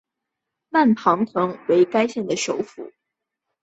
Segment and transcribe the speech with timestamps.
[0.69, 2.91] 曼庞滕为该县的首府。